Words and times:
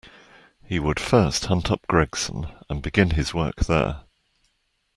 He 0.63 0.79
would 0.79 0.99
first 0.99 1.45
hunt 1.45 1.69
up 1.69 1.85
Gregson 1.85 2.47
and 2.69 2.81
begin 2.81 3.11
his 3.11 3.35
work 3.35 3.57
there. 3.65 4.01